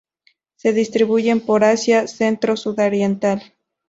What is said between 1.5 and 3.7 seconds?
Asia centro-sudoriental.